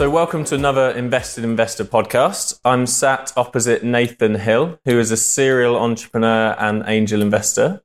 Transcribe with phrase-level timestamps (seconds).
[0.00, 2.58] So, welcome to another Invested Investor podcast.
[2.64, 7.82] I'm sat opposite Nathan Hill, who is a serial entrepreneur and angel investor.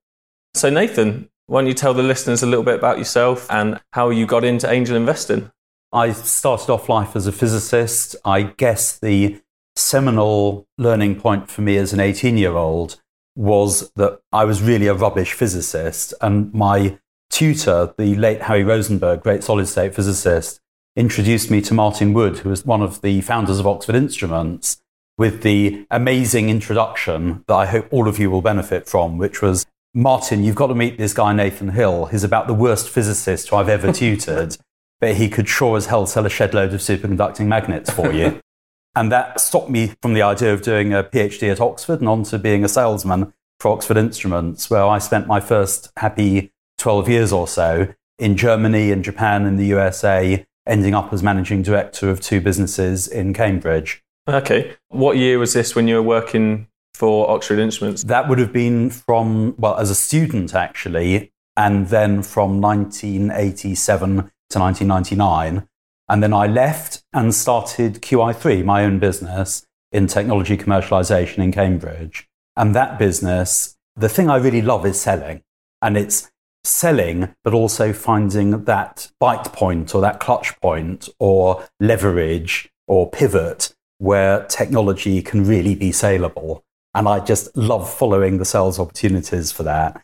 [0.54, 4.12] So, Nathan, why don't you tell the listeners a little bit about yourself and how
[4.12, 5.52] you got into angel investing?
[5.92, 8.16] I started off life as a physicist.
[8.24, 9.42] I guess the
[9.76, 13.02] seminal learning point for me as an 18 year old
[13.36, 16.14] was that I was really a rubbish physicist.
[16.22, 16.98] And my
[17.30, 20.62] tutor, the late Harry Rosenberg, great solid state physicist,
[20.96, 24.82] introduced me to Martin Wood, who was one of the founders of Oxford Instruments,
[25.18, 29.66] with the amazing introduction that I hope all of you will benefit from, which was
[29.94, 32.08] Martin, you've got to meet this guy, Nathan Hill.
[32.08, 34.58] He's about the worst physicist I've ever tutored,
[35.00, 38.42] but he could sure as hell sell a shed load of superconducting magnets for you.
[38.96, 42.24] and that stopped me from the idea of doing a PhD at Oxford and on
[42.24, 47.32] to being a salesman for Oxford Instruments, where I spent my first happy 12 years
[47.32, 52.20] or so in Germany and Japan and the USA, ending up as managing director of
[52.20, 54.04] two businesses in Cambridge.
[54.28, 54.76] Okay.
[54.90, 58.04] What year was this when you were working for Oxford Instruments?
[58.04, 64.60] That would have been from, well, as a student actually, and then from 1987 to
[64.60, 65.68] 1999.
[66.08, 72.28] And then I left and started QI3, my own business in technology commercialization in Cambridge.
[72.56, 75.42] And that business, the thing I really love is selling.
[75.82, 76.32] And it's
[76.66, 83.74] selling, but also finding that bite point or that clutch point or leverage or pivot
[83.98, 86.64] where technology can really be saleable.
[86.94, 90.02] And I just love following the sales opportunities for that.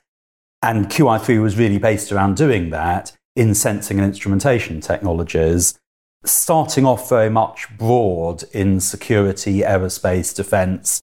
[0.62, 5.80] And QI3 was really based around doing that in sensing and instrumentation technologies,
[6.24, 11.02] starting off very much broad in security, aerospace, defense,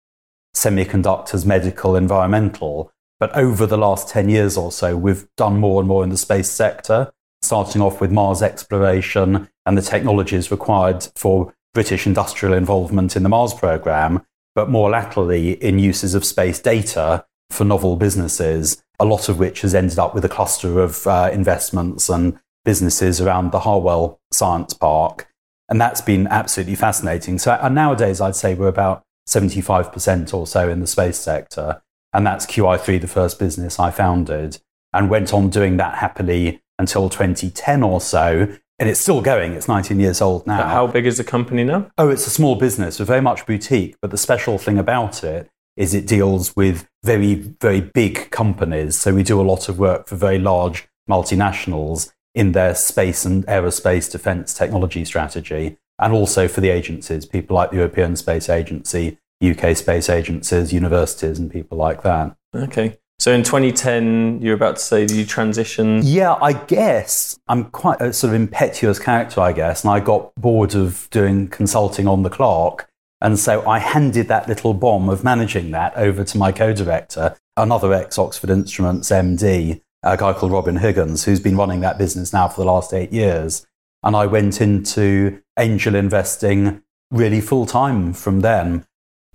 [0.55, 5.89] semiconductors, medical, environmental, but over the last 10 years or so, we've done more and
[5.89, 7.13] more in the space sector,
[7.43, 13.29] starting off with Mars exploration and the technologies required for British industrial involvement in the
[13.29, 14.25] Mars program,
[14.55, 19.63] but more latterly in uses of space data for novel businesses, a lot of which
[19.63, 24.75] has ended up with a cluster of uh, investments and businesses around the Harwell Science
[24.75, 25.29] Park.
[25.69, 27.39] And that's been absolutely fascinating.
[27.39, 31.83] So nowadays, I'd say we're about 75% or so in the space sector.
[32.13, 34.59] And that's QI3, the first business I founded,
[34.93, 38.55] and went on doing that happily until 2010 or so.
[38.79, 39.55] And it's still going.
[39.55, 40.69] It's 19 years old now.
[40.69, 41.91] How big is the company now?
[41.99, 42.99] Oh, it's a small business.
[42.99, 43.97] We're very much boutique.
[44.01, 48.97] But the special thing about it is it deals with very, very big companies.
[48.99, 53.45] So we do a lot of work for very large multinationals in their space and
[53.47, 59.19] aerospace defense technology strategy, and also for the agencies, people like the European Space Agency,
[59.43, 62.37] UK space agencies, universities, and people like that.
[62.55, 62.99] Okay.
[63.21, 66.01] So in 2010, you're about to say you transition.
[66.05, 70.33] Yeah, I guess I'm quite a sort of impetuous character, I guess, and I got
[70.37, 72.89] bored of doing consulting on the clock.
[73.21, 77.37] And so I handed that little bomb of managing that over to my co director,
[77.57, 82.33] another ex Oxford Instruments MD, a guy called Robin Higgins, who's been running that business
[82.33, 83.67] now for the last eight years.
[84.05, 88.87] And I went into angel investing really full time from then.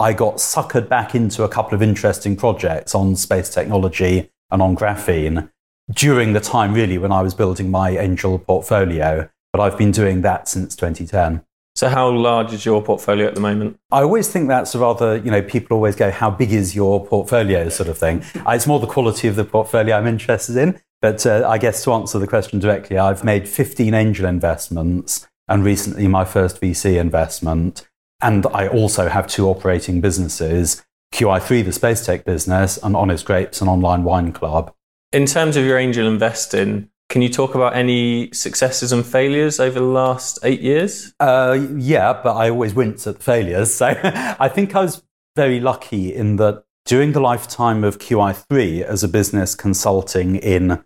[0.03, 4.75] I got suckered back into a couple of interesting projects on space technology and on
[4.75, 5.49] graphene
[5.93, 9.29] during the time, really, when I was building my angel portfolio.
[9.53, 11.45] But I've been doing that since 2010.
[11.75, 13.79] So, how large is your portfolio at the moment?
[13.93, 17.05] I always think that's a rather, you know, people always go, How big is your
[17.05, 18.25] portfolio, sort of thing.
[18.45, 20.81] it's more the quality of the portfolio I'm interested in.
[21.01, 25.63] But uh, I guess to answer the question directly, I've made 15 angel investments and
[25.63, 27.87] recently my first VC investment.
[28.23, 30.81] And I also have two operating businesses
[31.13, 34.73] QI3, the space tech business, and Honest Grapes, an online wine club.
[35.11, 39.79] In terms of your angel investing, can you talk about any successes and failures over
[39.79, 41.13] the last eight years?
[41.19, 43.75] Uh, yeah, but I always wince at the failures.
[43.75, 45.03] So I think I was
[45.35, 50.83] very lucky in that during the lifetime of QI3 as a business consulting in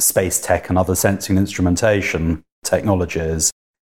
[0.00, 3.50] space tech and other sensing instrumentation technologies,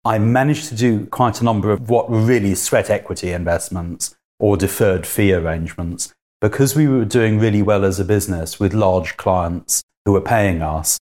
[0.09, 4.57] I managed to do quite a number of what were really sweat equity investments or
[4.57, 9.83] deferred fee arrangements because we were doing really well as a business with large clients
[10.05, 10.97] who were paying us.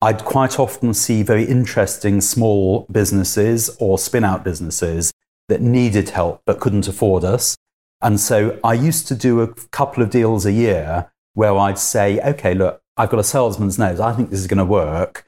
[0.00, 5.12] I'd quite often see very interesting small businesses or spin out businesses
[5.48, 7.56] that needed help but couldn't afford us.
[8.02, 12.20] And so I used to do a couple of deals a year where I'd say,
[12.20, 13.98] okay, look, I've got a salesman's nose.
[13.98, 15.26] I think this is going to work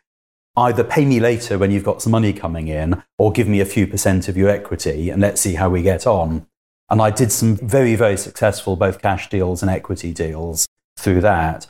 [0.56, 3.66] either pay me later when you've got some money coming in or give me a
[3.66, 6.46] few percent of your equity and let's see how we get on.
[6.88, 10.66] And I did some very, very successful both cash deals and equity deals
[10.96, 11.66] through that.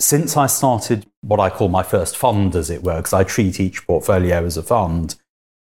[0.00, 3.60] Since I started what I call my first fund, as it were, because I treat
[3.60, 5.16] each portfolio as a fund,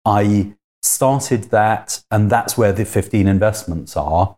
[0.04, 4.36] I started that, and that's where the 15 investments are.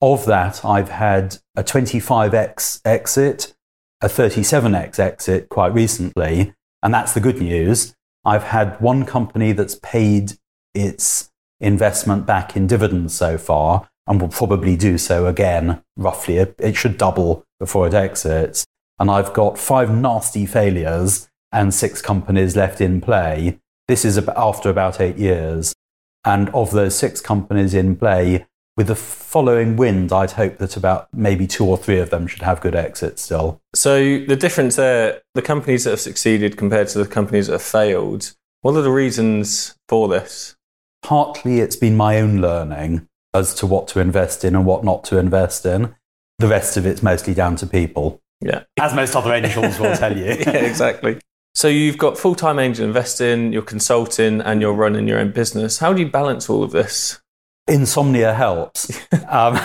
[0.00, 3.54] Of that, I've had a 25x exit,
[4.02, 6.54] a 37x exit quite recently,
[6.84, 7.94] and that's the good news.
[8.24, 10.34] I've had one company that's paid
[10.74, 16.36] its investment back in dividends so far and will probably do so again, roughly.
[16.36, 18.66] It should double before it exits.
[18.98, 23.58] And I've got five nasty failures and six companies left in play.
[23.88, 25.74] This is after about eight years.
[26.24, 31.08] And of those six companies in play, with the following wind, I'd hope that about
[31.12, 33.60] maybe two or three of them should have good exits still.
[33.74, 37.62] So the difference there, the companies that have succeeded compared to the companies that have
[37.62, 40.56] failed, what are the reasons for this?
[41.02, 45.04] Partly it's been my own learning as to what to invest in and what not
[45.04, 45.94] to invest in.
[46.38, 48.20] The rest of it's mostly down to people.
[48.40, 48.64] Yeah.
[48.78, 50.24] As most other angels will tell you.
[50.40, 51.20] yeah, exactly.
[51.54, 55.78] So you've got full time angel investing, you're consulting, and you're running your own business.
[55.78, 57.20] How do you balance all of this?
[57.66, 58.90] Insomnia helps.
[59.12, 59.56] um,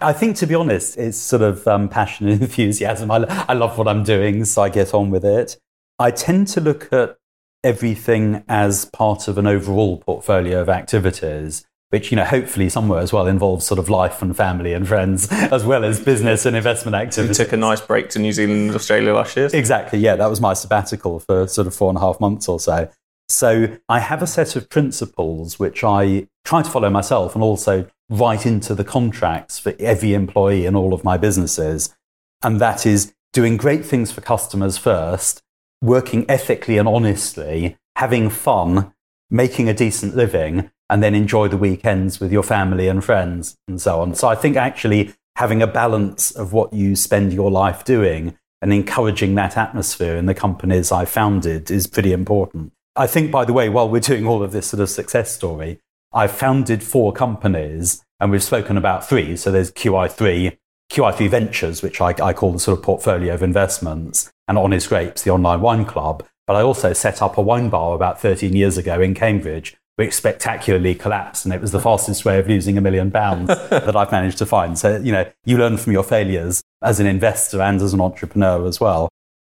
[0.00, 3.10] I think, to be honest, it's sort of um, passion and enthusiasm.
[3.10, 5.58] I, I love what I'm doing, so I get on with it.
[5.98, 7.16] I tend to look at
[7.64, 13.12] everything as part of an overall portfolio of activities which you know hopefully somewhere as
[13.12, 16.94] well involves sort of life and family and friends as well as business and investment
[16.94, 17.38] activities.
[17.38, 19.50] You took a nice break to New Zealand and Australia last year.
[19.52, 22.58] Exactly, yeah, that was my sabbatical for sort of four and a half months or
[22.58, 22.88] so.
[23.32, 27.88] So I have a set of principles which I try to follow myself and also
[28.10, 31.94] write into the contracts for every employee in all of my businesses.
[32.42, 35.42] And that is doing great things for customers first,
[35.80, 38.92] working ethically and honestly, having fun,
[39.30, 43.80] making a decent living, and then enjoy the weekends with your family and friends and
[43.80, 44.14] so on.
[44.14, 48.74] So I think actually having a balance of what you spend your life doing and
[48.74, 52.74] encouraging that atmosphere in the companies I founded is pretty important.
[52.94, 55.80] I think, by the way, while we're doing all of this sort of success story,
[56.12, 59.36] I've founded four companies and we've spoken about three.
[59.36, 60.58] So there's QI3,
[60.90, 65.22] QI3 Ventures, which I, I call the sort of portfolio of investments, and Honest Grapes,
[65.22, 66.24] the online wine club.
[66.46, 70.12] But I also set up a wine bar about 13 years ago in Cambridge, which
[70.12, 71.46] spectacularly collapsed.
[71.46, 74.46] And it was the fastest way of losing a million pounds that I've managed to
[74.46, 74.78] find.
[74.78, 78.66] So, you know, you learn from your failures as an investor and as an entrepreneur
[78.66, 79.08] as well.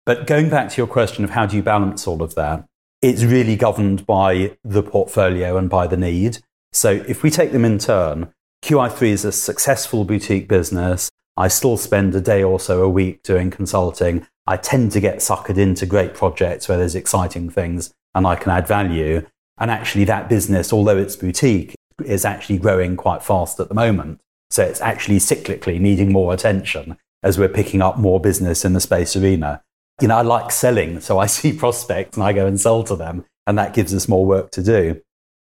[0.07, 2.65] But going back to your question of how do you balance all of that,
[3.05, 6.39] it's really governed by the portfolio and by the need.
[6.73, 11.11] So if we take them in turn, QI3 is a successful boutique business.
[11.37, 14.27] I still spend a day or so a week doing consulting.
[14.47, 18.51] I tend to get suckered into great projects where there's exciting things and I can
[18.51, 19.27] add value.
[19.59, 21.75] And actually, that business, although it's boutique,
[22.07, 24.19] is actually growing quite fast at the moment.
[24.49, 28.81] So it's actually cyclically needing more attention as we're picking up more business in the
[28.81, 29.62] space arena.
[30.00, 32.96] You know, I like selling, so I see prospects and I go and sell to
[32.96, 35.00] them, and that gives us more work to do.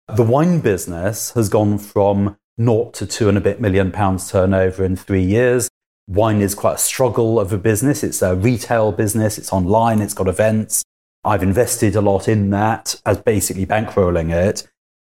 [0.07, 4.83] The wine business has gone from naught to two and a bit million pounds turnover
[4.83, 5.69] in three years.
[6.07, 8.03] Wine is quite a struggle of a business.
[8.03, 10.83] It's a retail business, it's online, it's got events.
[11.23, 14.67] I've invested a lot in that as basically bankrolling it.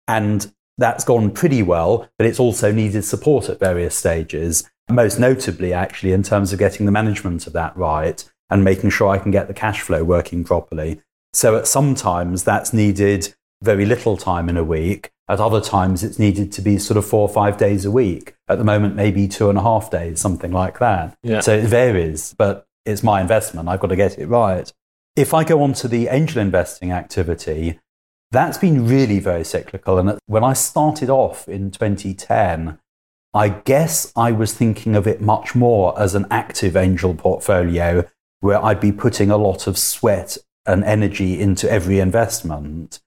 [0.08, 4.70] And that's gone pretty well, but it's also needed support at various stages.
[4.90, 9.10] Most notably, actually, in terms of getting the management of that right and making sure
[9.10, 11.02] I can get the cash flow working properly.
[11.34, 15.12] So at some times that's needed very little time in a week.
[15.30, 18.36] At other times it's needed to be sort of four or five days a week.
[18.50, 21.18] At the moment, maybe two and a half days, something like that.
[21.24, 21.40] Yeah.
[21.40, 23.70] So it varies, but it's my investment.
[23.70, 24.72] I've got to get it right.
[25.16, 27.80] If I go on to the angel investing activity,
[28.32, 29.98] that's been really very cyclical.
[29.98, 32.80] And when I started off in 2010,
[33.34, 38.06] I guess I was thinking of it much more as an active angel portfolio
[38.42, 43.00] where I'd be putting a lot of sweat and energy into every investment.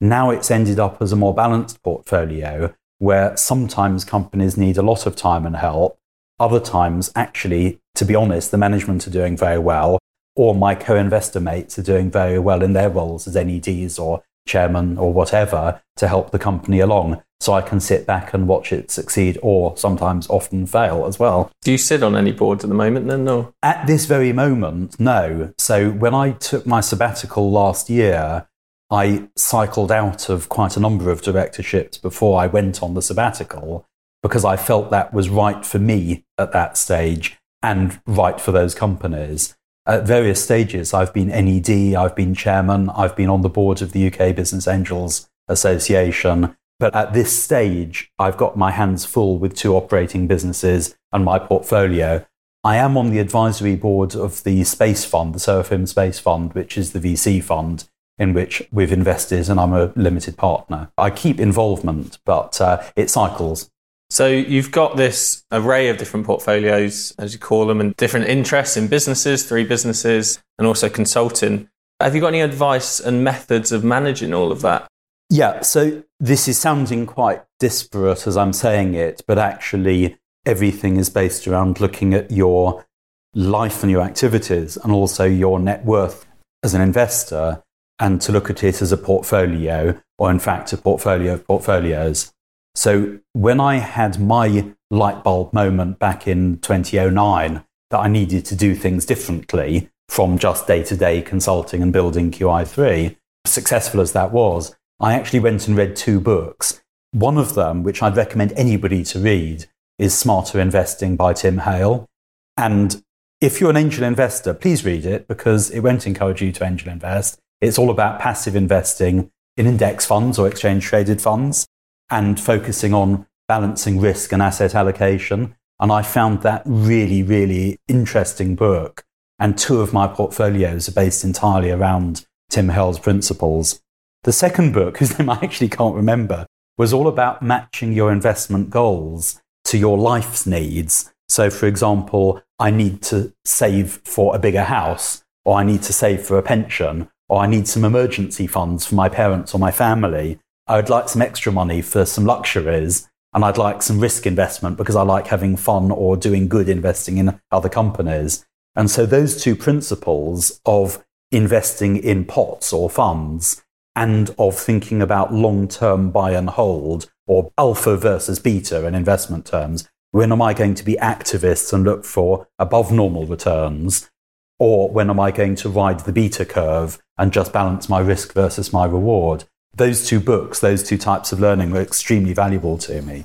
[0.00, 5.06] Now it's ended up as a more balanced portfolio where sometimes companies need a lot
[5.06, 5.98] of time and help.
[6.38, 9.98] Other times, actually, to be honest, the management are doing very well
[10.34, 14.98] or my co-investor mates are doing very well in their roles as NEDs or chairman
[14.98, 17.22] or whatever to help the company along.
[17.42, 21.50] So I can sit back and watch it succeed or sometimes often fail as well.
[21.62, 23.24] Do you sit on any boards at the moment then?
[23.24, 23.52] No.
[23.64, 25.52] At this very moment, no.
[25.58, 28.46] So when I took my sabbatical last year,
[28.90, 33.86] I cycled out of quite a number of directorships before I went on the sabbatical
[34.22, 38.74] because I felt that was right for me at that stage and right for those
[38.74, 40.94] companies at various stages.
[40.94, 44.68] I've been NED, I've been chairman, I've been on the board of the UK Business
[44.68, 46.56] Angels Association.
[46.82, 51.38] But at this stage, I've got my hands full with two operating businesses and my
[51.38, 52.26] portfolio.
[52.64, 56.76] I am on the advisory board of the Space Fund, the Seraphim Space Fund, which
[56.76, 60.90] is the VC fund in which we've invested and I'm a limited partner.
[60.98, 63.70] I keep involvement, but uh, it cycles.
[64.10, 68.76] So you've got this array of different portfolios, as you call them, and different interests
[68.76, 71.68] in businesses, three businesses, and also consulting.
[72.00, 74.88] Have you got any advice and methods of managing all of that?
[75.32, 81.08] Yeah, so this is sounding quite disparate as I'm saying it, but actually everything is
[81.08, 82.84] based around looking at your
[83.32, 86.26] life and your activities and also your net worth
[86.62, 87.62] as an investor
[87.98, 92.30] and to look at it as a portfolio or in fact a portfolio of portfolios.
[92.74, 98.54] So when I had my light bulb moment back in 2009 that I needed to
[98.54, 104.30] do things differently from just day to day consulting and building QI3, successful as that
[104.30, 106.80] was, I actually went and read two books.
[107.10, 109.66] One of them, which I'd recommend anybody to read,
[109.98, 112.08] is Smarter Investing by Tim Hale.
[112.56, 113.02] And
[113.40, 116.92] if you're an angel investor, please read it because it won't encourage you to angel
[116.92, 117.40] invest.
[117.60, 121.66] It's all about passive investing in index funds or exchange traded funds
[122.08, 125.56] and focusing on balancing risk and asset allocation.
[125.80, 129.02] And I found that really, really interesting book.
[129.40, 133.81] And two of my portfolios are based entirely around Tim Hale's principles.
[134.24, 136.46] The second book, whose name I actually can't remember,
[136.78, 141.12] was all about matching your investment goals to your life's needs.
[141.28, 145.92] So, for example, I need to save for a bigger house, or I need to
[145.92, 149.70] save for a pension, or I need some emergency funds for my parents or my
[149.70, 150.38] family.
[150.66, 154.76] I would like some extra money for some luxuries and I'd like some risk investment
[154.76, 158.44] because I like having fun or doing good investing in other companies.
[158.76, 163.62] And so those two principles of investing in pots or funds
[163.94, 169.46] and of thinking about long term buy and hold or alpha versus beta in investment
[169.46, 169.88] terms.
[170.10, 174.10] When am I going to be activists and look for above normal returns?
[174.58, 178.32] Or when am I going to ride the beta curve and just balance my risk
[178.32, 179.44] versus my reward?
[179.74, 183.24] those two books, those two types of learning were extremely valuable to me.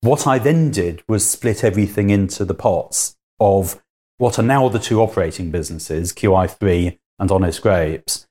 [0.00, 3.80] What I then did was split everything into the pots of
[4.16, 8.26] what are now the two operating businesses, QI3 and Honest Grapes.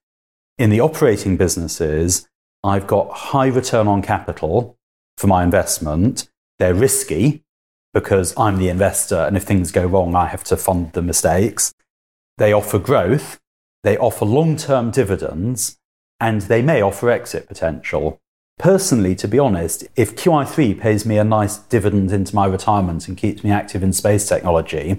[0.58, 2.28] In the operating businesses,
[2.64, 4.76] I've got high return on capital
[5.16, 6.28] for my investment.
[6.58, 7.44] They're risky
[7.94, 11.76] because I'm the investor, and if things go wrong, I have to fund the mistakes.
[12.40, 13.40] They offer growth,
[13.84, 15.78] they offer long term dividends,
[16.20, 18.18] and they may offer exit potential.
[18.58, 23.16] Personally, to be honest, if QI3 pays me a nice dividend into my retirement and
[23.16, 24.98] keeps me active in space technology,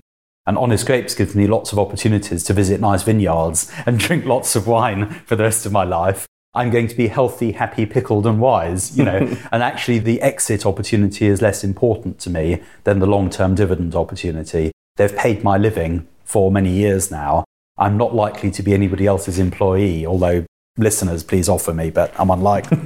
[0.49, 4.57] and Honest Grapes gives me lots of opportunities to visit nice vineyards and drink lots
[4.57, 8.27] of wine for the rest of my life, I'm going to be healthy, happy, pickled,
[8.27, 9.19] and wise, you know.
[9.53, 13.95] and actually, the exit opportunity is less important to me than the long term dividend
[13.95, 14.73] opportunity.
[14.97, 17.45] They've paid my living for many years now.
[17.77, 20.47] I'm not likely to be anybody else's employee, although
[20.79, 22.79] listeners, please offer me, but I'm unlikely.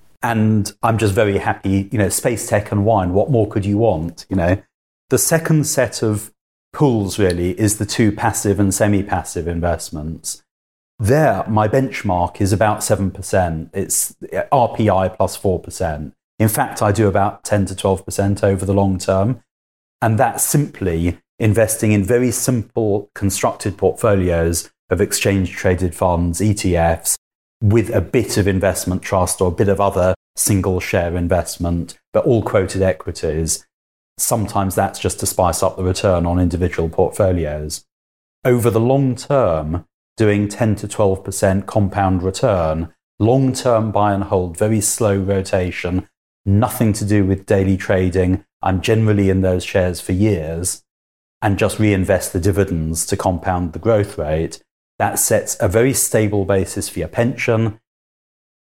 [0.22, 3.12] and I'm just very happy, you know, space tech and wine.
[3.12, 4.26] What more could you want?
[4.30, 4.62] You know,
[5.08, 6.30] the second set of
[6.72, 10.42] pools really is the two passive and semi passive investments.
[10.98, 13.70] There, my benchmark is about 7%.
[13.72, 16.12] It's RPI plus 4%.
[16.38, 19.42] In fact, I do about 10 to 12% over the long term.
[20.02, 27.16] And that's simply investing in very simple constructed portfolios of exchange traded funds, ETFs,
[27.62, 32.24] with a bit of investment trust or a bit of other single share investment, but
[32.24, 33.66] all quoted equities.
[34.20, 37.84] Sometimes that's just to spice up the return on individual portfolios.
[38.44, 39.86] Over the long term,
[40.16, 46.08] doing 10 to 12% compound return, long term buy and hold, very slow rotation,
[46.44, 48.44] nothing to do with daily trading.
[48.62, 50.82] I'm generally in those shares for years
[51.42, 54.62] and just reinvest the dividends to compound the growth rate
[54.98, 57.80] that sets a very stable basis for your pension.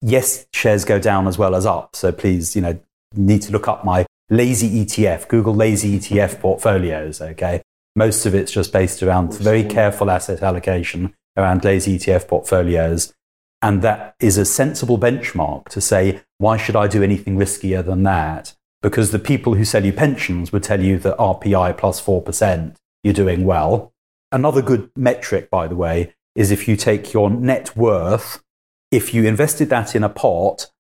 [0.03, 1.97] Yes, shares go down as well as up.
[1.97, 2.79] So please, you know,
[3.15, 7.21] need to look up my lazy ETF, Google lazy ETF portfolios.
[7.21, 7.62] Okay.
[7.95, 13.14] Most of it's just based around very careful asset allocation around lazy ETF portfolios.
[13.62, 18.02] And that is a sensible benchmark to say, why should I do anything riskier than
[18.02, 18.54] that?
[18.83, 23.14] Because the people who sell you pensions would tell you that RPI plus 4%, you're
[23.14, 23.92] doing well.
[24.30, 28.42] Another good metric, by the way, is if you take your net worth,
[28.90, 30.71] if you invested that in a pot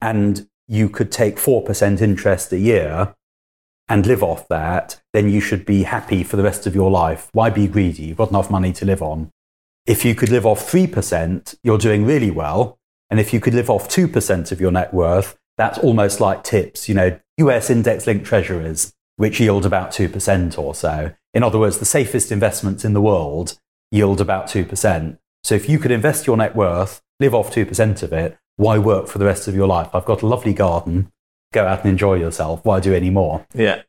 [0.00, 3.14] and you could take 4% interest a year
[3.88, 7.28] and live off that, then you should be happy for the rest of your life.
[7.32, 8.04] Why be greedy?
[8.04, 9.30] You've got enough money to live on.
[9.86, 12.78] If you could live off 3%, you're doing really well.
[13.08, 16.88] And if you could live off 2% of your net worth, that's almost like tips,
[16.88, 21.12] you know, US index linked treasuries, which yield about 2% or so.
[21.32, 23.58] In other words, the safest investments in the world
[23.92, 25.18] yield about 2%.
[25.44, 28.38] So if you could invest your net worth live off 2% of it.
[28.56, 29.88] Why work for the rest of your life?
[29.94, 31.12] I've got a lovely garden.
[31.52, 32.64] Go out and enjoy yourself.
[32.64, 33.46] Why do any more?
[33.54, 33.82] Yeah.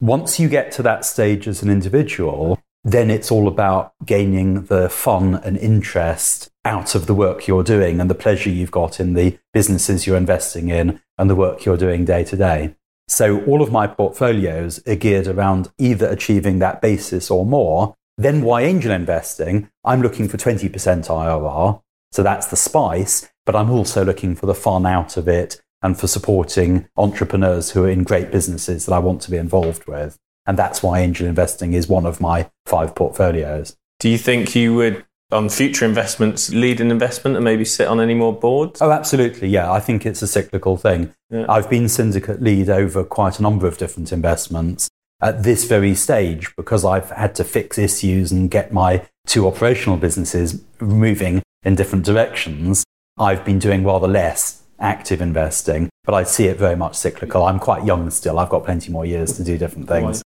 [0.00, 4.88] Once you get to that stage as an individual, then it's all about gaining the
[4.88, 9.14] fun and interest out of the work you're doing and the pleasure you've got in
[9.14, 12.74] the businesses you're investing in and the work you're doing day to day.
[13.08, 17.94] So all of my portfolios are geared around either achieving that basis or more.
[18.18, 19.70] Then why angel investing?
[19.84, 21.82] I'm looking for 20% IRR.
[22.12, 25.98] So that's the spice, but I'm also looking for the fun out of it and
[25.98, 30.18] for supporting entrepreneurs who are in great businesses that I want to be involved with.
[30.46, 33.76] And that's why angel investing is one of my five portfolios.
[34.00, 38.00] Do you think you would, on future investments, lead an investment and maybe sit on
[38.00, 38.82] any more boards?
[38.82, 39.48] Oh, absolutely.
[39.48, 41.14] Yeah, I think it's a cyclical thing.
[41.30, 41.46] Yeah.
[41.48, 44.88] I've been syndicate lead over quite a number of different investments
[45.20, 49.96] at this very stage because I've had to fix issues and get my two operational
[49.96, 52.84] businesses moving in different directions.
[53.18, 57.44] I've been doing rather less active investing, but I see it very much cyclical.
[57.44, 58.38] I'm quite young still.
[58.38, 60.22] I've got plenty more years to do different things.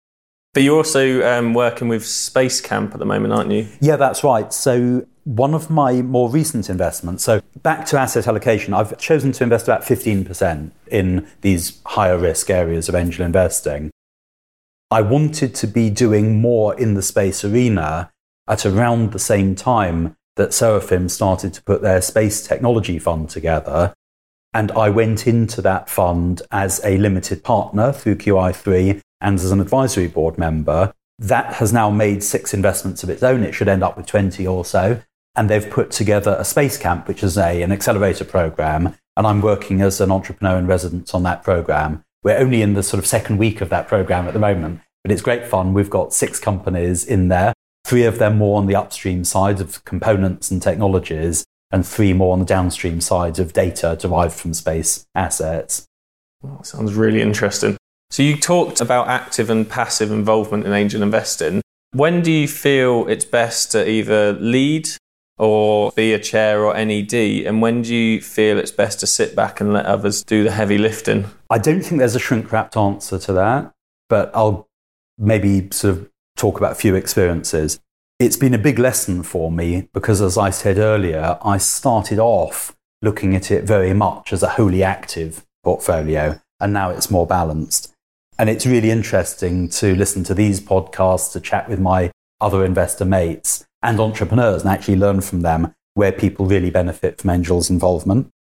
[0.55, 3.69] But you're also um, working with Space Camp at the moment, aren't you?
[3.81, 4.53] Yeah, that's right.
[4.53, 9.45] So one of my more recent investments, so back to asset allocation, I've chosen to
[9.45, 13.91] invest about 15% in these higher risk areas of angel investing.
[14.91, 18.11] I wanted to be doing more in the space arena
[18.49, 23.93] at around the same time that Seraphim started to put their space technology fund together.
[24.55, 29.61] And I went into that fund as a limited partner through QI3 and as an
[29.61, 30.95] advisory board member.
[31.19, 33.43] That has now made six investments of its own.
[33.43, 35.03] It should end up with 20 or so.
[35.37, 38.95] And they've put together a space camp, which is a, an accelerator program.
[39.17, 42.05] And I'm working as an entrepreneur in residence on that program.
[42.23, 45.13] We're only in the sort of second week of that program at the moment, but
[45.13, 45.73] it's great fun.
[45.73, 47.53] We've got six companies in there,
[47.89, 52.35] three of them more on the upstream side of components and technologies, and three more
[52.35, 55.87] on the downstream side of data derived from space assets.
[56.43, 57.79] That sounds really interesting.
[58.11, 61.63] So you talked about active and passive involvement in angel investing.
[61.93, 64.89] When do you feel it's best to either lead
[65.39, 67.15] or be a chair or NED?
[67.15, 70.51] And when do you feel it's best to sit back and let others do the
[70.51, 71.25] heavy lifting?
[71.49, 73.73] I don't think there's a shrink wrapped answer to that,
[74.11, 74.69] but I'll
[75.17, 77.81] maybe sort of talk about a few experiences.
[78.19, 82.75] It's been a big lesson for me because, as I said earlier, I started off
[83.03, 87.95] looking at it very much as a wholly active portfolio, and now it's more balanced.
[88.39, 93.05] And it's really interesting to listen to these podcasts, to chat with my other investor
[93.05, 98.31] mates and entrepreneurs and actually learn from them where people really benefit from Angel's involvement.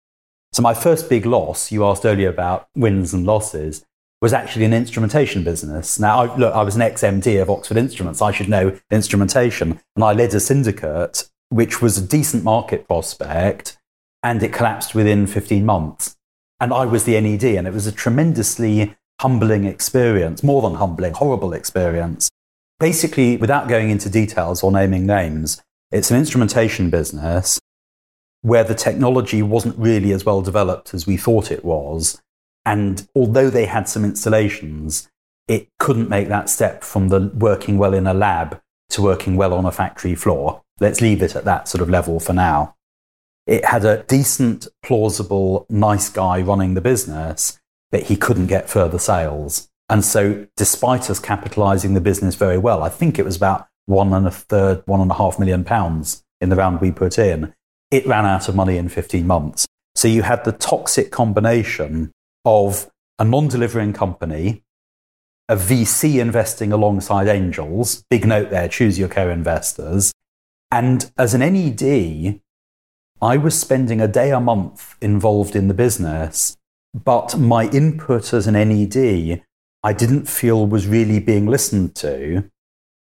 [0.53, 3.85] So, my first big loss, you asked earlier about wins and losses,
[4.21, 5.99] was actually an instrumentation business.
[5.99, 8.21] Now, I, look, I was an ex MD of Oxford Instruments.
[8.21, 9.81] I should know instrumentation.
[9.95, 13.79] And I led a syndicate, which was a decent market prospect,
[14.23, 16.17] and it collapsed within 15 months.
[16.61, 21.15] And I was the NED, and it was a tremendously humbling experience, more than humbling,
[21.15, 22.29] horrible experience.
[22.81, 27.59] Basically, without going into details or naming names, it's an instrumentation business
[28.43, 32.21] where the technology wasn't really as well developed as we thought it was.
[32.69, 35.09] And although they had some installations,
[35.49, 39.55] it couldn't make that step from the working well in a lab to working well
[39.55, 40.61] on a factory floor.
[40.79, 42.75] Let's leave it at that sort of level for now.
[43.47, 47.59] It had a decent, plausible, nice guy running the business,
[47.91, 49.71] but he couldn't get further sales.
[49.89, 54.13] And so, despite us capitalizing the business very well, I think it was about one
[54.13, 57.55] and a third, one and a half million pounds in the round we put in,
[57.91, 59.67] it ran out of money in 15 months.
[59.95, 62.13] So, you had the toxic combination
[62.49, 64.63] of a non delivering company,
[65.49, 70.13] a VC investing alongside angels, big note there, choose your co investors.
[70.71, 72.41] And as an NED,
[73.21, 76.57] I was spending a day a month involved in the business,
[76.95, 79.43] but my input as an NED
[79.85, 82.51] I didn't feel was really being listened to.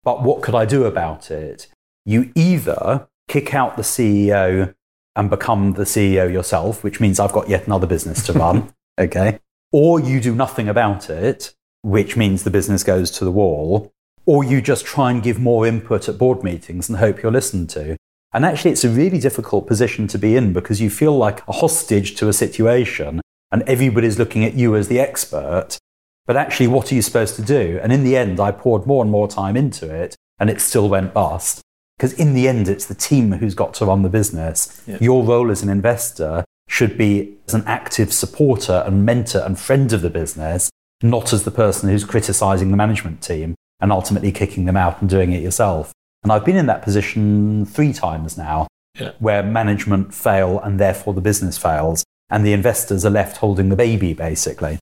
[0.02, 1.68] But what could I do about it?
[2.06, 4.74] You either kick out the CEO
[5.16, 9.38] and become the CEO yourself, which means I've got yet another business to run, okay?
[9.72, 13.92] Or you do nothing about it, which means the business goes to the wall,
[14.26, 17.70] or you just try and give more input at board meetings and hope you're listened
[17.70, 17.96] to.
[18.32, 21.52] And actually, it's a really difficult position to be in because you feel like a
[21.52, 23.20] hostage to a situation
[23.52, 25.78] and everybody's looking at you as the expert
[26.26, 27.78] but actually, what are you supposed to do?
[27.82, 30.88] And in the end, I poured more and more time into it, and it still
[30.88, 31.60] went bust.
[31.98, 34.82] Because in the end, it's the team who's got to run the business.
[34.86, 34.98] Yeah.
[35.00, 39.92] Your role as an investor should be as an active supporter and mentor and friend
[39.92, 40.70] of the business,
[41.02, 45.08] not as the person who's criticizing the management team and ultimately kicking them out and
[45.08, 45.92] doing it yourself.
[46.24, 48.66] And I've been in that position three times now.
[48.98, 49.12] yeah.
[49.18, 53.76] where management fail and therefore the business fails, and the investors are left holding the
[53.76, 54.78] baby, basically.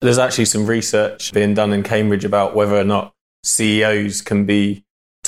[0.00, 4.83] There's actually some research being done in Cambridge about whether or not CEOs can be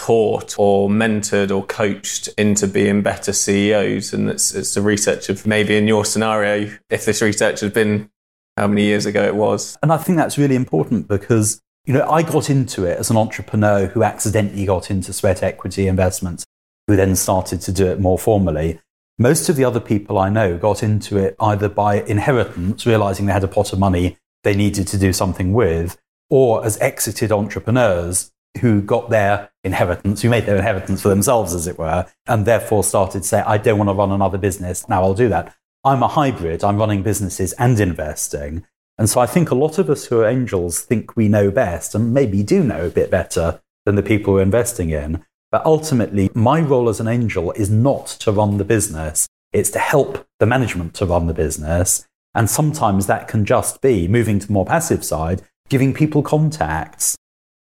[0.06, 4.12] taught or mentored or coached into being better CEOs.
[4.12, 8.08] And it's, it's the research of maybe in your scenario, if this research has been
[8.56, 9.76] how many years ago it was.
[9.82, 13.16] And I think that's really important because, you know, I got into it as an
[13.16, 16.44] entrepreneur who accidentally got into sweat equity investments,
[16.86, 18.78] who then started to do it more formally.
[19.18, 23.32] Most of the other people I know got into it either by inheritance, realizing they
[23.32, 25.98] had a pot of money they needed to do something with,
[26.30, 31.66] or as exited entrepreneurs who got their inheritance, who made their inheritance for themselves, as
[31.66, 34.88] it were, and therefore started to say, I don't want to run another business.
[34.88, 35.54] Now I'll do that.
[35.84, 36.64] I'm a hybrid.
[36.64, 38.64] I'm running businesses and investing.
[38.98, 41.94] And so I think a lot of us who are angels think we know best
[41.94, 45.24] and maybe do know a bit better than the people we're investing in.
[45.52, 49.28] But ultimately, my role as an angel is not to run the business.
[49.52, 52.06] It's to help the management to run the business.
[52.34, 57.16] And sometimes that can just be moving to the more passive side, giving people contacts,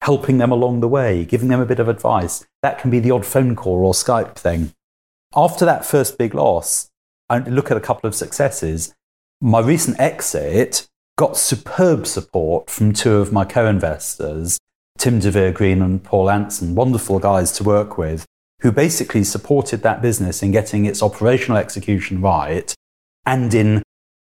[0.07, 2.47] helping them along the way, giving them a bit of advice.
[2.63, 4.73] That can be the odd phone call or Skype thing.
[5.35, 6.89] After that first big loss,
[7.29, 8.95] I look at a couple of successes.
[9.41, 10.87] My recent exit
[11.19, 14.61] got superb support from two of my co investors,
[14.97, 18.25] Tim DeVere Green and Paul Anson, wonderful guys to work with,
[18.61, 22.73] who basically supported that business in getting its operational execution right
[23.27, 23.83] and in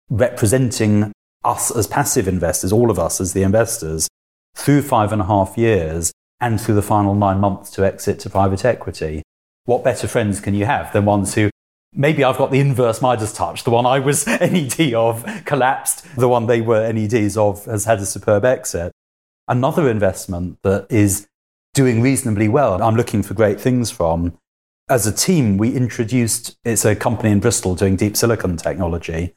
[0.09, 1.13] representing
[1.45, 4.09] us as passive investors, all of us as the investors,
[4.57, 8.31] through five and a half years and through the final nine months to exit to
[8.31, 9.23] private equity.
[9.65, 11.51] What better friends can you have than ones who
[11.93, 13.65] maybe I've got the inverse Midas touch.
[13.65, 17.99] The one I was NED of collapsed, the one they were NEDs of has had
[17.99, 18.93] a superb exit.
[19.49, 21.27] Another investment that is
[21.75, 24.37] doing reasonably well, I'm looking for great things from.
[24.89, 29.35] As a team, we introduced, it's a company in Bristol doing deep silicon technology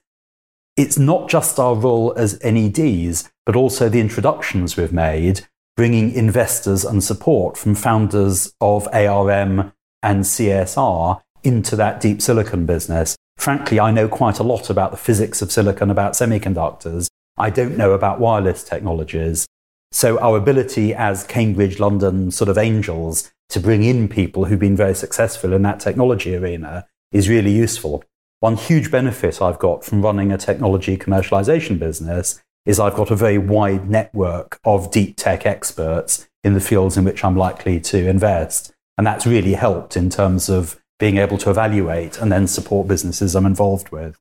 [0.79, 6.85] it's not just our role as NEDs, but also the introductions we've made, bringing investors
[6.85, 13.17] and support from founders of ARM and CSR into that deep silicon business.
[13.35, 17.09] Frankly, I know quite a lot about the physics of silicon, about semiconductors.
[17.37, 19.47] I don't know about wireless technologies.
[19.91, 24.77] So our ability as Cambridge, London sort of angels to bring in people who've been
[24.77, 28.01] very successful in that technology arena is really useful.
[28.39, 33.15] One huge benefit I've got from running a technology commercialization business is I've got a
[33.15, 38.07] very wide network of deep tech experts in the fields in which I'm likely to
[38.07, 38.73] invest.
[38.97, 43.35] And that's really helped in terms of being able to evaluate and then support businesses
[43.35, 44.17] I'm involved with.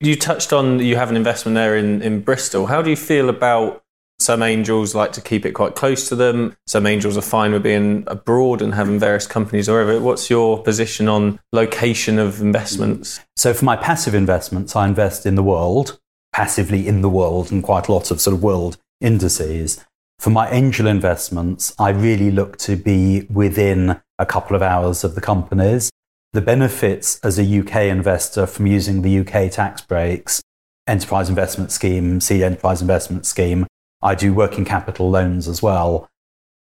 [0.00, 2.66] You touched on you have an investment there in, in Bristol.
[2.66, 3.82] How do you feel about
[4.20, 6.56] some angels like to keep it quite close to them.
[6.66, 10.00] Some angels are fine with being abroad and having various companies or whatever.
[10.00, 13.20] What's your position on location of investments?
[13.36, 15.98] So, for my passive investments, I invest in the world,
[16.32, 19.84] passively in the world, and quite a lot of sort of world indices.
[20.18, 25.14] For my angel investments, I really look to be within a couple of hours of
[25.14, 25.90] the companies.
[26.34, 30.42] The benefits as a UK investor from using the UK tax breaks,
[30.86, 33.66] enterprise investment scheme, seed enterprise investment scheme,
[34.02, 36.08] I do working capital loans as well.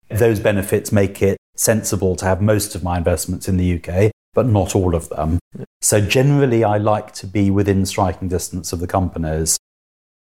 [0.09, 4.47] Those benefits make it sensible to have most of my investments in the UK, but
[4.47, 5.39] not all of them.
[5.81, 9.59] So generally, I like to be within striking distance of the companies.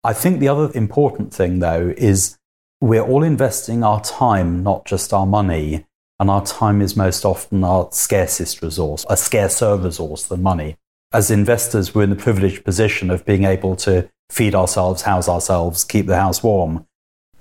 [0.04, 2.38] I think the other important thing, though, is
[2.80, 5.86] we're all investing our time, not just our money.
[6.20, 10.78] And our time is most often our scarcest resource, a scarcer resource than money.
[11.12, 15.84] As investors, we're in the privileged position of being able to feed ourselves, house ourselves,
[15.84, 16.86] keep the house warm.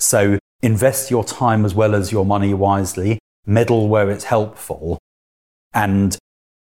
[0.03, 4.99] So invest your time as well as your money wisely, meddle where it's helpful,
[5.73, 6.17] and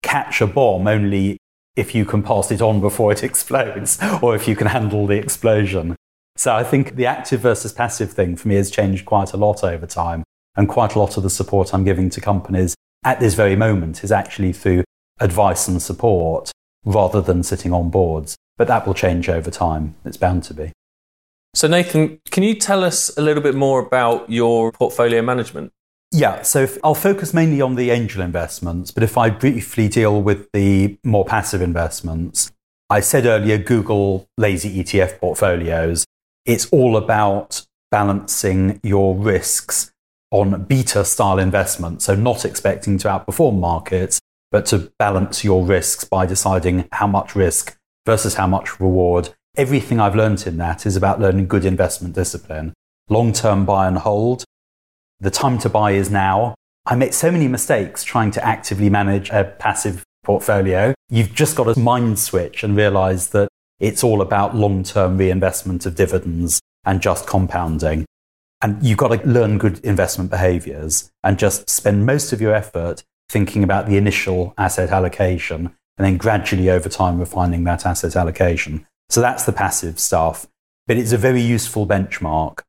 [0.03, 1.37] catch a bomb only
[1.77, 5.17] if you can pass it on before it explodes or if you can handle the
[5.17, 5.95] explosion.
[6.35, 9.63] So I think the active versus passive thing for me has changed quite a lot
[9.63, 10.23] over time.
[10.57, 12.75] And quite a lot of the support I'm giving to companies
[13.05, 14.83] at this very moment is actually through
[15.21, 16.51] advice and support
[16.83, 18.35] rather than sitting on boards.
[18.57, 19.95] But that will change over time.
[20.03, 20.73] It's bound to be.
[21.53, 25.73] So, Nathan, can you tell us a little bit more about your portfolio management?
[26.11, 30.51] Yeah, so I'll focus mainly on the angel investments, but if I briefly deal with
[30.53, 32.51] the more passive investments,
[32.89, 36.05] I said earlier Google lazy ETF portfolios.
[36.45, 39.91] It's all about balancing your risks
[40.31, 42.05] on beta style investments.
[42.05, 44.19] So, not expecting to outperform markets,
[44.51, 49.99] but to balance your risks by deciding how much risk versus how much reward everything
[49.99, 52.73] I've learned in that is about learning good investment discipline,
[53.09, 54.43] long term buy and hold.
[55.19, 56.55] The time to buy is now.
[56.85, 60.93] I make so many mistakes trying to actively manage a passive portfolio.
[61.09, 65.85] You've just got to mind switch and realize that it's all about long term reinvestment
[65.85, 68.05] of dividends and just compounding.
[68.61, 73.03] And you've got to learn good investment behaviors and just spend most of your effort
[73.29, 78.85] thinking about the initial asset allocation and then gradually over time refining that asset allocation.
[79.09, 80.47] So that's the passive stuff,
[80.87, 82.61] but it's a very useful benchmark.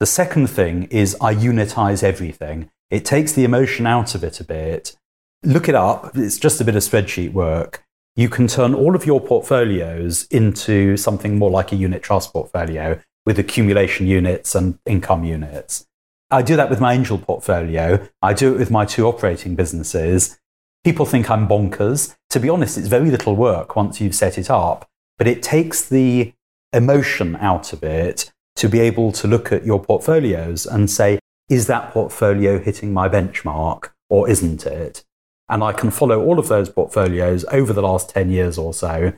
[0.00, 2.70] The second thing is I unitize everything.
[2.90, 4.96] It takes the emotion out of it a bit.
[5.42, 6.16] Look it up.
[6.16, 7.84] It's just a bit of spreadsheet work.
[8.16, 13.00] You can turn all of your portfolios into something more like a unit trust portfolio
[13.24, 15.86] with accumulation units and income units.
[16.30, 18.08] I do that with my angel portfolio.
[18.20, 20.38] I do it with my two operating businesses.
[20.84, 22.16] People think I'm bonkers.
[22.30, 25.86] To be honest, it's very little work once you've set it up, but it takes
[25.86, 26.32] the
[26.72, 31.66] emotion out of it to be able to look at your portfolios and say, is
[31.66, 35.04] that portfolio hitting my benchmark or isn't it?
[35.48, 39.12] And I can follow all of those portfolios over the last 10 years or so.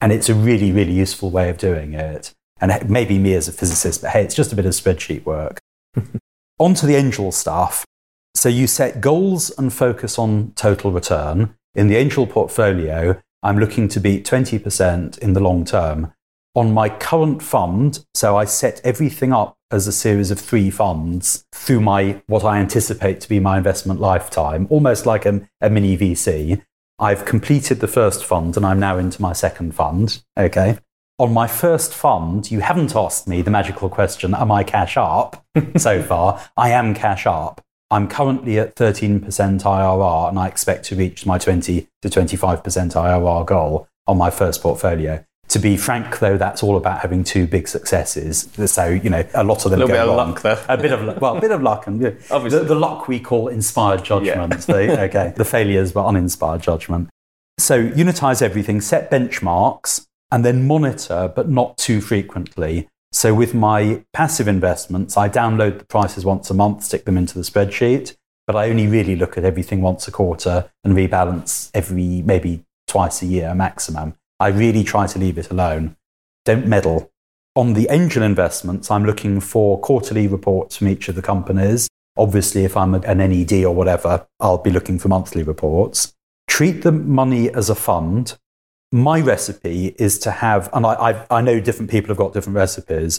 [0.00, 2.34] And it's a really, really useful way of doing it.
[2.60, 5.58] And maybe me as a physicist, but hey, it's just a bit of spreadsheet work.
[6.58, 7.84] on to the angel stuff.
[8.34, 11.54] So you set goals and focus on total return.
[11.74, 16.12] In the angel portfolio, I'm looking to beat 20% in the long term.
[16.56, 21.46] On my current fund, so I set everything up as a series of three funds
[21.52, 25.96] through my what I anticipate to be my investment lifetime, almost like a, a mini
[25.96, 26.60] VC.
[26.98, 30.24] I've completed the first fund and I'm now into my second fund.
[30.36, 30.78] Okay
[31.18, 35.46] on my first fund, you haven't asked me the magical question, am I cash up
[35.76, 36.42] so far?
[36.56, 37.62] I am cash up.
[37.90, 43.46] I'm currently at 13% IRR and I expect to reach my 20 to 25% IRR
[43.46, 45.24] goal on my first portfolio.
[45.48, 48.48] To be frank, though, that's all about having two big successes.
[48.66, 50.08] So, you know, a lot of them a little bit wrong.
[50.08, 50.64] of luck there.
[50.68, 52.58] a bit of well, a bit of luck, and Obviously.
[52.58, 54.52] the, the luck we call inspired judgment.
[54.68, 54.74] Yeah.
[54.74, 57.10] the, okay, the failures were uninspired judgment.
[57.58, 62.88] So, unitize everything, set benchmarks, and then monitor, but not too frequently.
[63.12, 67.34] So with my passive investments, I download the prices once a month, stick them into
[67.34, 68.16] the spreadsheet,
[68.46, 73.22] but I only really look at everything once a quarter and rebalance every maybe twice
[73.22, 74.14] a year maximum.
[74.38, 75.96] I really try to leave it alone.
[76.44, 77.10] Don't meddle.
[77.56, 81.88] On the angel investments, I'm looking for quarterly reports from each of the companies.
[82.18, 86.14] Obviously, if I'm an NED or whatever, I'll be looking for monthly reports.
[86.48, 88.38] Treat the money as a fund
[88.92, 92.56] my recipe is to have, and I, I, I, know different people have got different
[92.56, 93.18] recipes.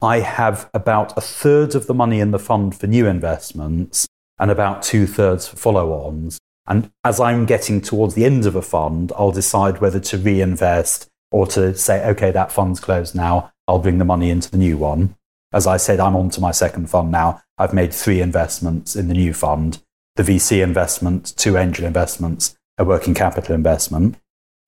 [0.00, 4.06] I have about a third of the money in the fund for new investments
[4.38, 6.38] and about two thirds for follow ons.
[6.66, 11.08] And as I'm getting towards the end of a fund, I'll decide whether to reinvest
[11.32, 13.52] or to say, okay, that fund's closed now.
[13.66, 15.16] I'll bring the money into the new one.
[15.52, 17.42] As I said, I'm on to my second fund now.
[17.56, 19.82] I've made three investments in the new fund
[20.16, 24.16] the VC investment, two angel investments, a working capital investment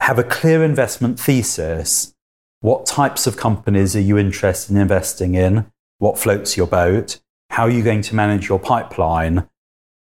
[0.00, 2.14] have a clear investment thesis.
[2.60, 5.70] What types of companies are you interested in investing in?
[5.98, 7.20] What floats your boat?
[7.50, 9.48] How are you going to manage your pipeline?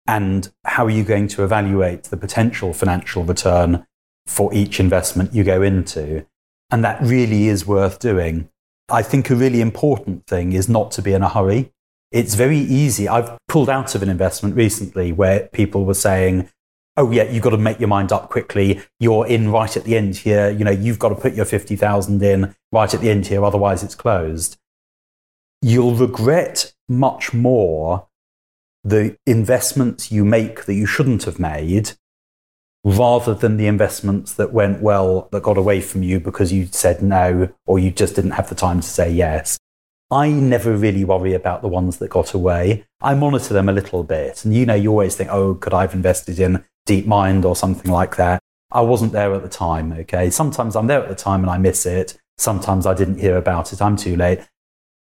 [0.06, 3.86] And how are you going to evaluate the potential financial return
[4.26, 6.26] for each investment you go into?
[6.70, 8.48] And that really is worth doing.
[8.88, 11.72] I think a really important thing is not to be in a hurry.
[12.10, 13.06] It's very easy.
[13.06, 16.48] I've pulled out of an investment recently where people were saying,
[16.98, 18.82] oh yeah, you've got to make your mind up quickly.
[18.98, 20.50] You're in right at the end here.
[20.50, 23.44] You know, you've got to put your 50,000 in right at the end here.
[23.44, 24.58] Otherwise it's closed.
[25.62, 28.08] You'll regret much more
[28.84, 31.92] the investments you make that you shouldn't have made
[32.84, 37.02] rather than the investments that went well that got away from you because you said
[37.02, 39.58] no or you just didn't have the time to say yes.
[40.10, 42.86] I never really worry about the ones that got away.
[43.02, 44.44] I monitor them a little bit.
[44.44, 47.90] And you know, you always think, oh, could I have invested in DeepMind or something
[47.90, 48.40] like that.
[48.72, 50.30] I wasn't there at the time, okay?
[50.30, 52.18] Sometimes I'm there at the time and I miss it.
[52.36, 53.80] Sometimes I didn't hear about it.
[53.80, 54.40] I'm too late.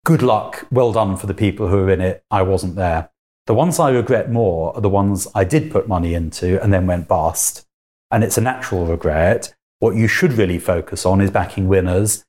[0.05, 0.67] Good luck.
[0.71, 2.23] Well done for the people who are in it.
[2.29, 3.09] I wasn't there.
[3.45, 6.87] The ones I regret more are the ones I did put money into and then
[6.87, 7.65] went bust.
[8.11, 9.53] And it's a natural regret.
[9.79, 12.23] What you should really focus on is backing winners,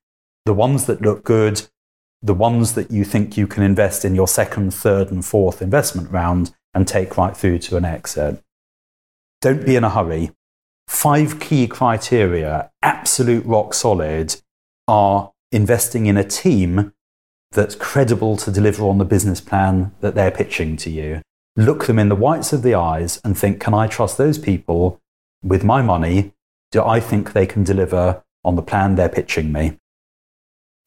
[0.44, 1.62] the ones that look good,
[2.22, 6.10] the ones that you think you can invest in your second, third, and fourth investment
[6.10, 8.42] round and take right through to an exit.
[9.44, 10.30] Don't be in a hurry.
[10.88, 14.36] Five key criteria, absolute rock solid,
[14.88, 16.94] are investing in a team
[17.52, 21.20] that's credible to deliver on the business plan that they're pitching to you.
[21.56, 24.98] Look them in the whites of the eyes and think, can I trust those people
[25.42, 26.32] with my money?
[26.72, 29.76] Do I think they can deliver on the plan they're pitching me?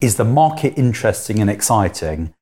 [0.00, 2.34] Is the market interesting and exciting?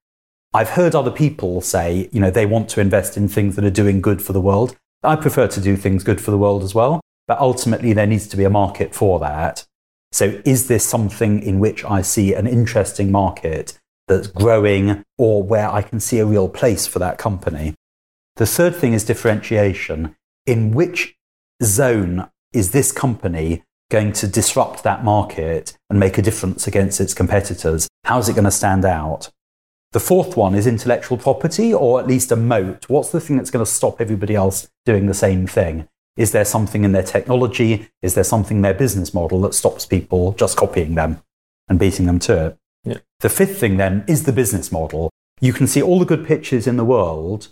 [0.55, 3.71] I've heard other people say, you know, they want to invest in things that are
[3.71, 4.79] doing good for the world.
[5.07, 7.01] I prefer to do things good for the world as well.
[7.29, 9.67] but ultimately there needs to be a market for that.
[10.13, 15.69] So, is this something in which I see an interesting market that's growing or where
[15.69, 17.75] I can see a real place for that company?
[18.37, 20.15] The third thing is differentiation.
[20.47, 21.17] In which
[21.63, 27.15] zone is this company going to disrupt that market and make a difference against its
[27.15, 27.89] competitors?
[28.05, 29.31] How is it going to stand out?
[29.97, 32.85] The fourth one is intellectual property, or at least a moat.
[32.87, 35.89] What's the thing that's going to stop everybody else doing the same thing?
[36.19, 37.89] Is there something in their technology?
[38.03, 41.23] Is there something in their business model that stops people just copying them
[41.67, 42.59] and beating them to it?
[42.85, 42.99] Yeah.
[43.21, 45.09] The fifth thing then is the business model.
[45.41, 47.49] You can see all the good pitches in the world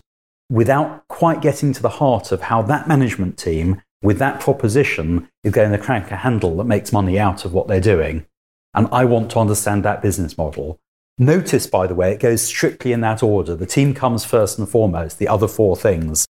[0.50, 5.52] without quite getting to the heart of how that management team with that proposition is
[5.54, 8.26] going to crack a handle that makes money out of what they're doing.
[8.74, 10.78] And I want to understand that business model.
[11.18, 13.55] Notice, by the way, it goes strictly in that order.
[13.55, 16.27] The team comes first and foremost, the other four things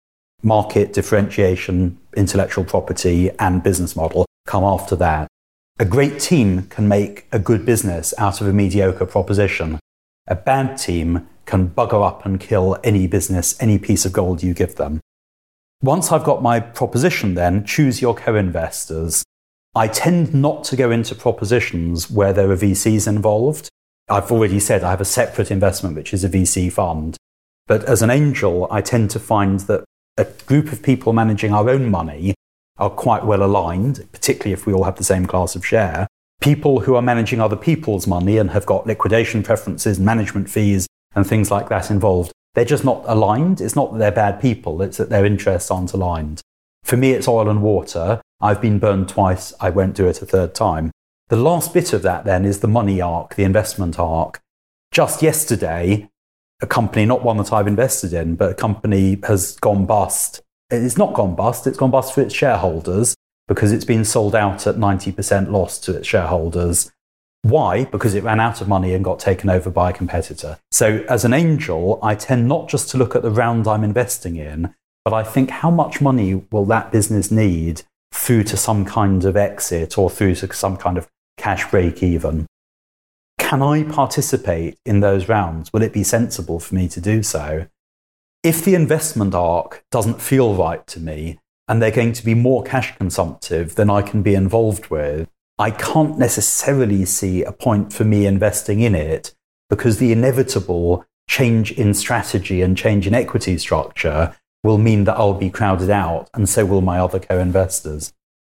[0.43, 5.29] market, differentiation, intellectual property, and business model come after that.
[5.79, 9.79] A great team can make a good business out of a mediocre proposition.
[10.27, 14.55] A bad team can bugger up and kill any business, any piece of gold you
[14.55, 15.01] give them.
[15.83, 19.25] Once I've got my proposition, then choose your co investors.
[19.75, 23.69] I tend not to go into propositions where there are VCs involved.
[24.11, 27.17] I've already said I have a separate investment, which is a VC fund.
[27.69, 29.85] But as an angel, I tend to find that
[30.17, 32.35] a group of people managing our own money
[32.79, 36.09] are quite well aligned, particularly if we all have the same class of share.
[36.41, 41.25] People who are managing other people's money and have got liquidation preferences, management fees, and
[41.25, 43.61] things like that involved, they're just not aligned.
[43.61, 46.41] It's not that they're bad people, it's that their interests aren't aligned.
[46.83, 48.21] For me, it's oil and water.
[48.41, 49.53] I've been burned twice.
[49.61, 50.91] I won't do it a third time.
[51.31, 54.43] The last bit of that then is the money arc, the investment arc.
[54.91, 56.11] Just yesterday,
[56.61, 60.43] a company, not one that I've invested in, but a company has gone bust.
[60.71, 63.15] It's not gone bust, it's gone bust for its shareholders
[63.47, 66.91] because it's been sold out at 90% loss to its shareholders.
[67.43, 67.85] Why?
[67.85, 70.59] Because it ran out of money and got taken over by a competitor.
[70.73, 74.35] So, as an angel, I tend not just to look at the round I'm investing
[74.35, 79.25] in, but I think how much money will that business need through to some kind
[79.25, 81.09] of exit or through to some kind of
[81.41, 82.47] cash break even?
[83.39, 85.73] Can I participate in those rounds?
[85.73, 87.67] Will it be sensible for me to do so?
[88.45, 92.63] If the investment arc doesn't feel right to me and they're going to be more
[92.63, 98.05] cash consumptive than I can be involved with, I can't necessarily see a point for
[98.05, 99.35] me investing in it
[99.69, 105.35] because the inevitable change in strategy and change in equity structure will mean that I'll
[105.35, 108.13] be crowded out, and so will my other co investors.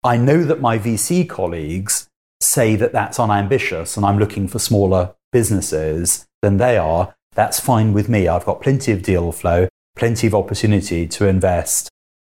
[0.03, 2.07] I know that my VC colleagues
[2.41, 7.13] say that that's unambitious and I'm looking for smaller businesses than they are.
[7.33, 8.27] That's fine with me.
[8.27, 11.89] I've got plenty of deal flow, plenty of opportunity to invest.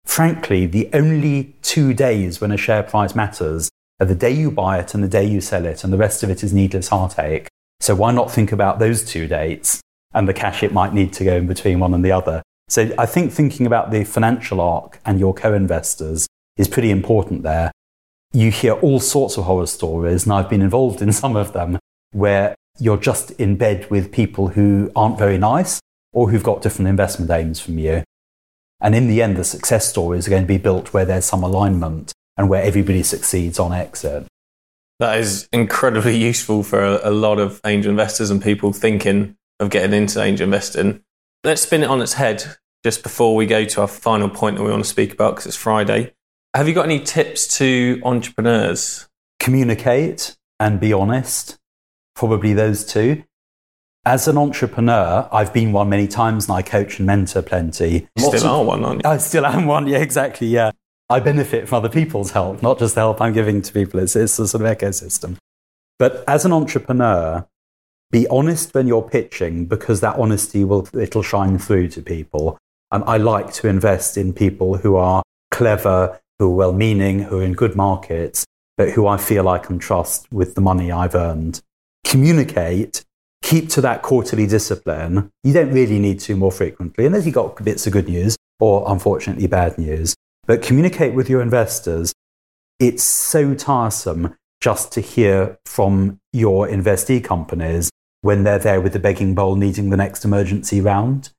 [0.05, 4.79] Frankly, the only two days when a share price matters are the day you buy
[4.79, 7.47] it and the day you sell it, and the rest of it is needless heartache.
[7.79, 9.81] So why not think about those two dates
[10.13, 12.43] and the cash it might need to go in between one and the other?
[12.69, 17.71] So I think thinking about the financial arc and your co-investors is pretty important there.
[18.33, 21.77] You hear all sorts of horror stories, and I've been involved in some of them,
[22.11, 25.79] where you're just in bed with people who aren't very nice
[26.11, 28.03] or who've got different investment aims from you.
[28.81, 31.43] And in the end, the success stories are going to be built where there's some
[31.43, 34.25] alignment and where everybody succeeds on exit.
[34.99, 39.93] That is incredibly useful for a, lot of angel investors and people thinking of getting
[39.93, 41.01] into angel investing.
[41.43, 44.63] Let's spin it on its head just before we go to our final point that
[44.63, 46.13] we want to speak about because it's Friday.
[46.55, 49.09] Have you got any tips to entrepreneurs?
[49.39, 51.57] Communicate and be honest.
[52.15, 53.23] Probably those two.
[54.05, 58.07] As an entrepreneur, I've been one many times and I coach and mentor plenty.
[58.15, 59.09] You still are one, aren't you?
[59.09, 60.69] I still am one, yeah, exactly, yeah.
[61.09, 63.99] I benefit from other people's help, not just the help I'm giving to people.
[63.99, 65.37] It's, it's a sort of ecosystem.
[65.97, 67.47] But as an entrepreneur,
[68.11, 72.59] be honest when you're pitching because that honesty will it'll shine through to people.
[72.91, 77.43] And I like to invest in people who are clever, who are well-meaning, who are
[77.43, 81.61] in good markets, but who I feel I can trust with the money I've earned.
[82.03, 83.05] Communicate,
[83.41, 85.29] keep to that quarterly discipline.
[85.45, 88.83] You don't really need to more frequently, unless you've got bits of good news or
[88.91, 90.15] unfortunately bad news.
[90.45, 92.11] But communicate with your investors.
[92.77, 97.89] It's so tiresome just to hear from your investee companies
[98.19, 101.29] when they're there with the begging bowl needing the next emergency round.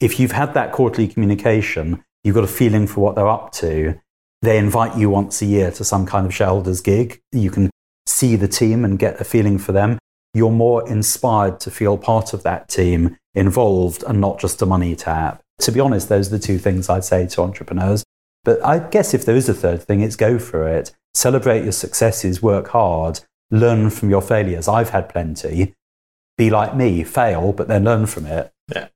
[0.00, 4.00] If you've had that quarterly communication, you've got a feeling for what they're up to.
[4.42, 7.20] They invite you once a year to some kind of shareholders gig.
[7.32, 7.70] You can
[8.06, 9.98] see the team and get a feeling for them.
[10.34, 14.94] You're more inspired to feel part of that team, involved, and not just a money
[14.94, 15.40] tap.
[15.60, 18.04] To be honest, those are the two things I'd say to entrepreneurs.
[18.44, 20.92] But I guess if there is a third thing, it's go for it.
[21.14, 23.20] Celebrate your successes, work hard,
[23.50, 24.68] learn from your failures.
[24.68, 25.74] I've had plenty.
[26.36, 28.52] Be like me, fail, but then learn from it.
[28.72, 28.88] Yeah.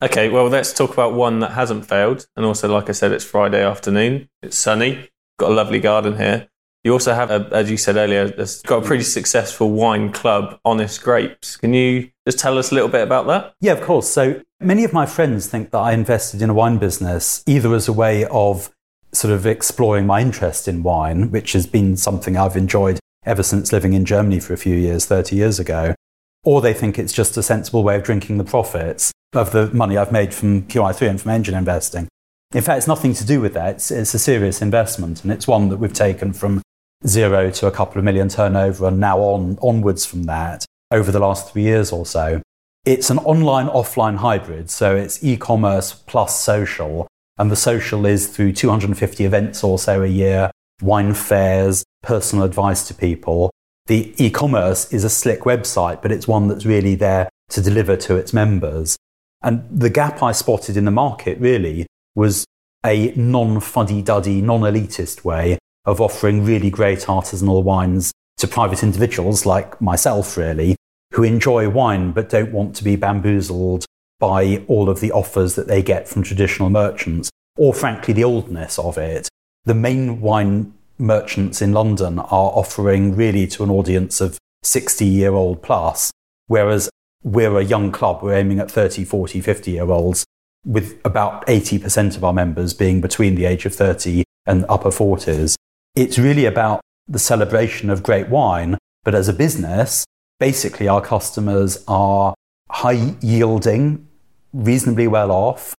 [0.00, 2.28] Okay, well, let's talk about one that hasn't failed.
[2.36, 4.28] And also, like I said, it's Friday afternoon.
[4.42, 5.10] It's sunny.
[5.40, 6.48] Got a lovely garden here.
[6.84, 8.28] You also have, a, as you said earlier,
[8.64, 11.56] got a pretty successful wine club, Honest Grapes.
[11.56, 13.54] Can you just tell us a little bit about that?
[13.60, 14.08] Yeah, of course.
[14.08, 17.88] So many of my friends think that I invested in a wine business either as
[17.88, 18.70] a way of
[19.12, 23.72] sort of exploring my interest in wine, which has been something I've enjoyed ever since
[23.72, 25.96] living in Germany for a few years, 30 years ago,
[26.44, 29.96] or they think it's just a sensible way of drinking the profits of the money
[29.96, 32.08] I've made from QI3 and from angel investing.
[32.54, 33.76] In fact, it's nothing to do with that.
[33.76, 36.62] It's, it's a serious investment, and it's one that we've taken from
[37.06, 41.20] zero to a couple of million turnover and now on onwards from that over the
[41.20, 42.40] last three years or so.
[42.84, 47.06] It's an online offline hybrid, so it's e commerce plus social.
[47.36, 50.50] And the social is through 250 events or so a year,
[50.80, 53.50] wine fairs, personal advice to people.
[53.86, 57.96] The e commerce is a slick website, but it's one that's really there to deliver
[57.96, 58.96] to its members.
[59.42, 62.44] And the gap I spotted in the market really was
[62.84, 68.82] a non fuddy duddy, non elitist way of offering really great artisanal wines to private
[68.82, 70.76] individuals like myself, really,
[71.12, 73.84] who enjoy wine but don't want to be bamboozled
[74.18, 78.78] by all of the offers that they get from traditional merchants, or frankly, the oldness
[78.78, 79.28] of it.
[79.64, 85.32] The main wine merchants in London are offering really to an audience of 60 year
[85.32, 86.10] old plus,
[86.48, 86.90] whereas
[87.22, 90.24] we're a young club, we're aiming at 30, 40, 50 year olds,
[90.64, 95.56] with about 80% of our members being between the age of 30 and upper 40s.
[95.94, 100.04] It's really about the celebration of great wine, but as a business,
[100.38, 102.34] basically our customers are
[102.70, 104.06] high yielding,
[104.52, 105.74] reasonably well off.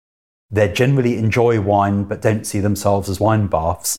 [0.50, 3.96] They generally enjoy wine but don't see themselves as wine buffs.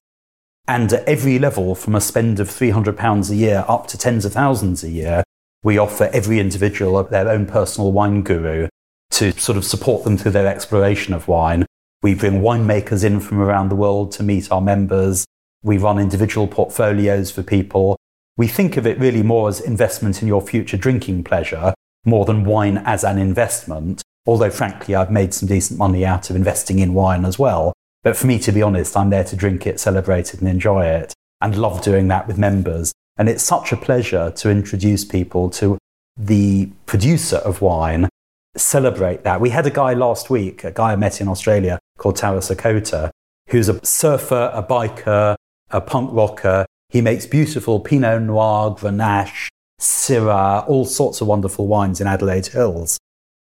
[0.67, 4.33] And at every level, from a spend of £300 a year up to tens of
[4.33, 5.23] thousands a year,
[5.63, 8.67] we offer every individual their own personal wine guru
[9.11, 11.65] to sort of support them through their exploration of wine.
[12.01, 15.25] We bring winemakers in from around the world to meet our members.
[15.61, 17.97] We run individual portfolios for people.
[18.37, 21.73] We think of it really more as investment in your future drinking pleasure
[22.05, 24.01] more than wine as an investment.
[24.25, 27.73] Although, frankly, I've made some decent money out of investing in wine as well.
[28.03, 30.85] But for me, to be honest, I'm there to drink it, celebrate it, and enjoy
[30.85, 32.93] it, and love doing that with members.
[33.17, 35.77] And it's such a pleasure to introduce people to
[36.17, 38.09] the producer of wine,
[38.55, 39.41] celebrate that.
[39.41, 43.11] We had a guy last week, a guy I met in Australia called Tara Ochota,
[43.49, 45.35] who's a surfer, a biker,
[45.69, 46.65] a punk rocker.
[46.89, 49.47] He makes beautiful Pinot Noir, Grenache,
[49.79, 52.99] Syrah, all sorts of wonderful wines in Adelaide Hills.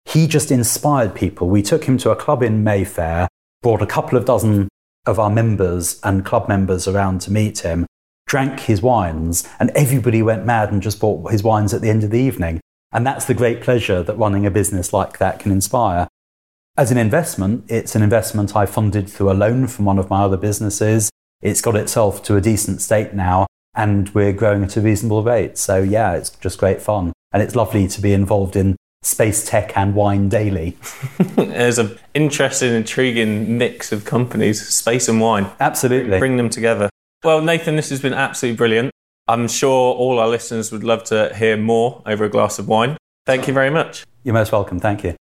[0.05, 1.49] He just inspired people.
[1.49, 3.29] We took him to a club in Mayfair,
[3.63, 4.69] brought a couple of dozen
[5.05, 7.87] of our members and club members around to meet him,
[8.27, 12.05] drank his wines, and everybody went mad and just bought his wines at the end
[12.05, 12.61] of the evening.
[12.93, 16.09] And that's the great pleasure that running a business like that can inspire.
[16.77, 20.23] As an investment, it's an investment I funded through a loan from one of my
[20.23, 21.11] other businesses.
[21.41, 25.59] It's got itself to a decent state now, and we're growing at a reasonable rate.
[25.59, 27.13] So, yeah, it's just great fun.
[27.33, 30.77] And it's lovely to be involved in space tech and wine daily.
[31.19, 35.51] There's an interesting, intriguing mix of companies, space and wine.
[35.61, 36.19] Absolutely.
[36.19, 36.91] Bring them together.
[37.25, 38.91] Well, Nathan, this has been absolutely brilliant.
[39.27, 42.97] I'm sure all our listeners would love to hear more over a glass of wine.
[43.25, 44.05] Thank you very much.
[44.23, 44.79] You're most welcome.
[44.79, 45.17] Thank you.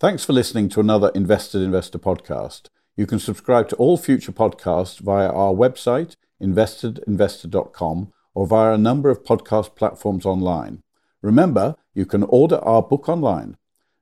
[0.00, 2.68] Thanks for listening to another Invested Investor podcast.
[2.96, 9.10] You can subscribe to all future podcasts via our website, investedinvestor.com, or via a number
[9.10, 10.82] of podcast platforms online.
[11.20, 13.56] Remember, you can order our book online.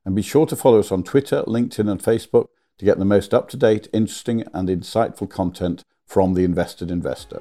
[0.05, 2.47] And be sure to follow us on Twitter, LinkedIn, and Facebook
[2.79, 7.41] to get the most up to date, interesting, and insightful content from the invested investor.